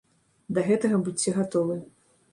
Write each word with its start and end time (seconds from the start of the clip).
Да 0.57 0.63
гэтага 0.69 1.01
будзьце 1.09 1.37
гатовы. 1.39 1.77